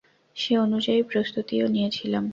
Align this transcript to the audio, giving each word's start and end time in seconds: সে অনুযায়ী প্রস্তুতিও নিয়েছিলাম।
সে 0.35 0.53
অনুযায়ী 0.57 1.01
প্রস্তুতিও 1.03 1.65
নিয়েছিলাম। 1.67 2.23